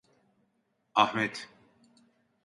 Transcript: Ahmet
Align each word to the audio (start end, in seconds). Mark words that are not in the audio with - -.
Ahmet 0.95 1.47